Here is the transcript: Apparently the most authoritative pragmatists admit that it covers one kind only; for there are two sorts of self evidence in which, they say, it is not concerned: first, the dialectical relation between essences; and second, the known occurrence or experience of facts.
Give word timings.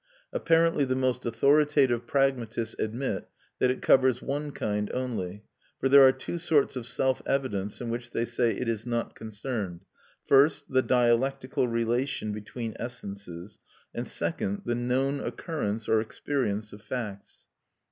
Apparently 0.33 0.83
the 0.83 0.95
most 0.95 1.27
authoritative 1.27 2.07
pragmatists 2.07 2.73
admit 2.79 3.29
that 3.59 3.69
it 3.69 3.83
covers 3.83 4.19
one 4.19 4.49
kind 4.51 4.89
only; 4.95 5.43
for 5.79 5.87
there 5.87 6.01
are 6.01 6.11
two 6.11 6.39
sorts 6.39 6.75
of 6.75 6.87
self 6.87 7.21
evidence 7.27 7.79
in 7.79 7.91
which, 7.91 8.09
they 8.09 8.25
say, 8.25 8.49
it 8.49 8.67
is 8.67 8.83
not 8.87 9.13
concerned: 9.13 9.81
first, 10.25 10.65
the 10.67 10.81
dialectical 10.81 11.67
relation 11.67 12.31
between 12.31 12.75
essences; 12.79 13.59
and 13.93 14.07
second, 14.07 14.63
the 14.65 14.73
known 14.73 15.19
occurrence 15.19 15.87
or 15.87 16.01
experience 16.01 16.73
of 16.73 16.81
facts. 16.81 17.45